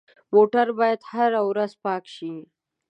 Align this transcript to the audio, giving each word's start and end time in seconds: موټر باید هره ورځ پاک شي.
موټر 0.33 0.67
باید 0.79 0.99
هره 1.11 1.41
ورځ 1.49 1.71
پاک 1.83 2.03
شي. 2.15 2.33